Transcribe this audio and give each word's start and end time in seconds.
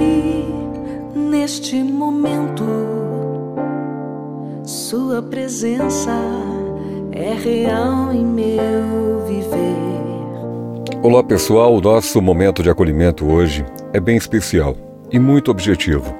aqui 0.00 0.44
neste 1.14 1.76
momento. 1.82 2.64
Sua 4.64 5.22
presença 5.22 6.10
é 7.12 7.34
real 7.34 8.12
em 8.12 8.24
meu 8.24 9.26
viver. 9.26 9.60
Olá 11.02 11.22
pessoal, 11.22 11.74
o 11.74 11.80
nosso 11.80 12.20
momento 12.20 12.62
de 12.62 12.70
acolhimento 12.70 13.30
hoje 13.30 13.64
é 13.92 14.00
bem 14.00 14.16
especial 14.16 14.76
e 15.10 15.18
muito 15.18 15.50
objetivo. 15.50 16.14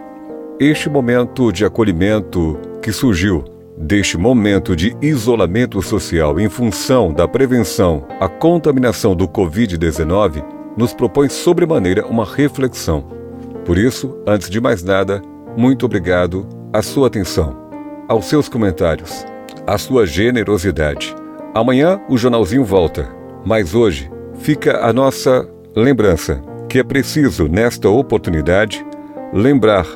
Este 0.59 0.91
momento 0.91 1.51
de 1.51 1.65
acolhimento 1.65 2.59
que 2.83 2.92
surgiu 2.92 3.45
deste 3.77 4.19
momento 4.19 4.77
de 4.77 4.95
isolamento 5.01 5.80
social 5.80 6.38
em 6.38 6.51
função 6.51 7.12
da 7.12 7.27
prevenção 7.27 8.06
à 8.20 8.28
contaminação 8.28 9.16
do 9.16 9.27
Covid-19 9.27 10.45
nos 10.77 10.92
propõe 10.92 11.28
sobremaneira 11.28 12.06
uma 12.06 12.24
reflexão. 12.24 13.20
Por 13.64 13.78
isso, 13.78 14.16
antes 14.27 14.48
de 14.50 14.60
mais 14.60 14.82
nada, 14.82 15.23
muito 15.56 15.87
obrigado 15.87 16.46
à 16.73 16.82
sua 16.82 17.09
atenção, 17.09 17.56
aos 18.09 18.27
seus 18.27 18.48
comentários, 18.48 19.24
à 19.66 19.77
sua 19.77 20.06
generosidade. 20.06 21.14
Amanhã 21.55 22.01
o 22.09 22.16
jornalzinho 22.16 22.65
volta, 22.65 23.09
mas 23.45 23.74
hoje 23.74 24.10
fica 24.34 24.84
a 24.84 24.92
nossa 24.92 25.48
lembrança 25.74 26.42
que 26.68 26.78
é 26.78 26.84
preciso, 26.84 27.48
nesta 27.48 27.88
oportunidade, 27.88 28.87
lembrar 29.32 29.87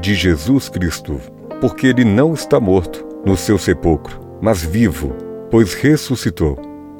de 0.00 0.14
Jesus 0.14 0.70
Cristo, 0.70 1.20
porque 1.60 1.88
ele 1.88 2.04
não 2.04 2.32
está 2.32 2.58
morto 2.58 3.04
no 3.24 3.36
seu 3.36 3.58
sepulcro, 3.58 4.18
mas 4.40 4.62
vivo, 4.62 5.14
pois 5.50 5.74
ressuscitou. 5.74 6.58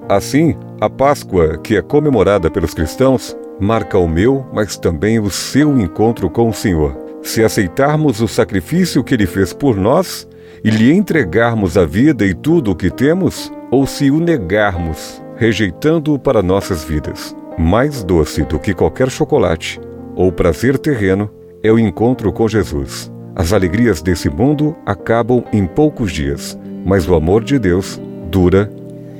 Assim, 0.08 0.54
a 0.78 0.90
Páscoa, 0.90 1.56
que 1.56 1.76
é 1.76 1.82
comemorada 1.82 2.50
pelos 2.50 2.74
cristãos, 2.74 3.34
marca 3.60 3.98
o 3.98 4.08
meu, 4.08 4.46
mas 4.52 4.76
também 4.76 5.18
o 5.18 5.30
seu 5.30 5.78
encontro 5.78 6.28
com 6.28 6.48
o 6.48 6.54
Senhor. 6.54 6.96
Se 7.22 7.42
aceitarmos 7.42 8.20
o 8.20 8.28
sacrifício 8.28 9.02
que 9.02 9.14
ele 9.14 9.26
fez 9.26 9.52
por 9.52 9.76
nós 9.76 10.28
e 10.62 10.70
lhe 10.70 10.92
entregarmos 10.92 11.76
a 11.76 11.84
vida 11.84 12.24
e 12.24 12.34
tudo 12.34 12.72
o 12.72 12.76
que 12.76 12.90
temos, 12.90 13.52
ou 13.70 13.86
se 13.86 14.10
o 14.10 14.20
negarmos, 14.20 15.22
rejeitando-o 15.36 16.18
para 16.18 16.42
nossas 16.42 16.84
vidas. 16.84 17.34
Mais 17.58 18.02
doce 18.02 18.42
do 18.44 18.58
que 18.58 18.74
qualquer 18.74 19.10
chocolate 19.10 19.80
ou 20.16 20.30
prazer 20.30 20.78
terreno 20.78 21.30
é 21.62 21.72
o 21.72 21.78
encontro 21.78 22.32
com 22.32 22.46
Jesus. 22.48 23.10
As 23.34 23.52
alegrias 23.52 24.00
desse 24.00 24.28
mundo 24.28 24.76
acabam 24.86 25.42
em 25.52 25.66
poucos 25.66 26.12
dias, 26.12 26.58
mas 26.84 27.08
o 27.08 27.14
amor 27.14 27.42
de 27.42 27.58
Deus 27.58 28.00
dura 28.30 28.70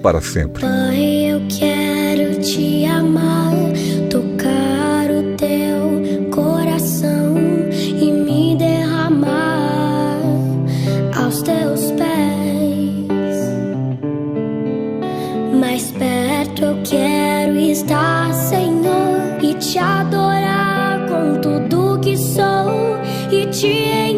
para 0.03 0.21
sempre. 0.21 0.63
Mais 15.55 15.93
perto 15.93 16.65
eu 16.65 16.83
quero 16.83 17.57
estar, 17.57 18.33
Senhor, 18.33 19.39
e 19.43 19.55
te 19.55 19.79
adorar 19.79 21.07
com 21.07 21.41
tudo 21.41 22.01
que 22.01 22.17
sou 22.17 22.99
e 23.31 23.47
te 23.47 23.69
render 23.69 24.14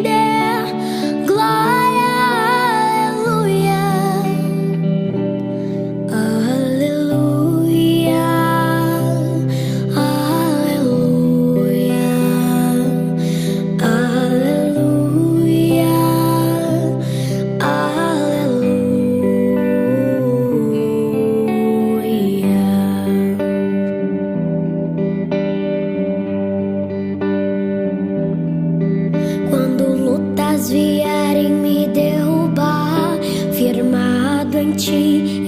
起 34.76 35.45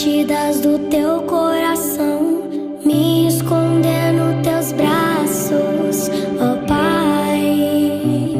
batidas 0.00 0.60
do 0.60 0.78
teu 0.88 1.20
coração, 1.24 2.48
me 2.82 3.28
esconder 3.28 4.14
nos 4.14 4.42
teus 4.42 4.72
braços, 4.72 6.10
ó 6.40 6.56
Pai. 6.66 8.34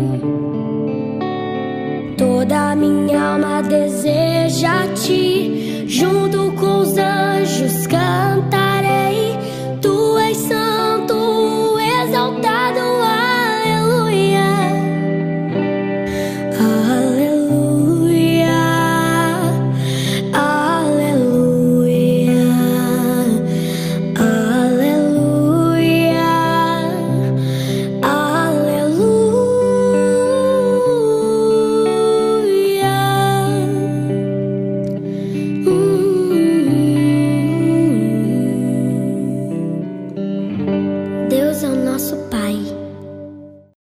Toda 2.17 2.75
minha 2.75 3.33
alma 3.33 3.63
deseja 3.63 4.87
ti, 4.95 5.20